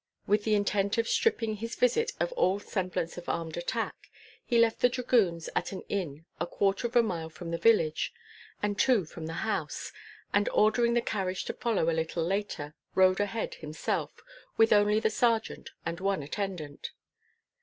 With 0.25 0.45
the 0.45 0.55
intent 0.55 0.97
of 0.97 1.07
stripping 1.07 1.57
his 1.57 1.75
visit 1.75 2.11
of 2.19 2.31
all 2.31 2.57
semblance 2.59 3.19
of 3.19 3.29
armed 3.29 3.55
attack, 3.55 4.09
he 4.43 4.57
left 4.57 4.79
the 4.79 4.89
dragoons 4.89 5.47
at 5.55 5.71
an 5.73 5.83
inn 5.89 6.25
a 6.39 6.47
quarter 6.47 6.87
of 6.87 6.95
a 6.95 7.03
mile 7.03 7.29
from 7.29 7.51
the 7.51 7.57
village, 7.59 8.11
and 8.63 8.79
two 8.79 9.05
from 9.05 9.27
the 9.27 9.45
house, 9.47 9.91
and 10.33 10.49
ordering 10.49 10.95
the 10.95 11.03
carriage 11.03 11.45
to 11.45 11.53
follow 11.53 11.87
a 11.87 11.93
little 11.93 12.23
later, 12.25 12.73
rode 12.95 13.19
ahead 13.19 13.53
himself, 13.53 14.21
with 14.57 14.73
only 14.73 14.99
the 14.99 15.11
sergeant 15.11 15.69
and 15.85 15.99
one 15.99 16.23
attendant. 16.23 16.93